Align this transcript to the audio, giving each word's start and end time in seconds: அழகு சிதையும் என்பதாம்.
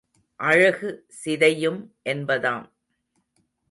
அழகு 0.39 0.89
சிதையும் 1.23 1.79
என்பதாம். 2.05 2.65